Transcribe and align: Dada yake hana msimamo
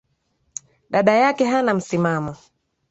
Dada 0.89 1.11
yake 1.13 1.45
hana 1.45 1.73
msimamo 1.73 2.35